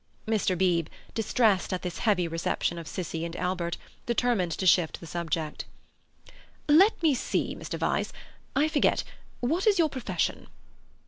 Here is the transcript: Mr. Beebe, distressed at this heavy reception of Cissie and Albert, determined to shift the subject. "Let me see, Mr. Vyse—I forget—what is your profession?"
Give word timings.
Mr. 0.27 0.57
Beebe, 0.57 0.87
distressed 1.13 1.71
at 1.71 1.83
this 1.83 1.99
heavy 1.99 2.27
reception 2.27 2.79
of 2.79 2.87
Cissie 2.87 3.23
and 3.23 3.35
Albert, 3.35 3.77
determined 4.07 4.51
to 4.53 4.65
shift 4.65 4.99
the 4.99 5.05
subject. 5.05 5.65
"Let 6.67 6.99
me 7.03 7.13
see, 7.13 7.55
Mr. 7.55 7.77
Vyse—I 7.77 8.67
forget—what 8.67 9.67
is 9.67 9.77
your 9.77 9.89
profession?" 9.89 10.47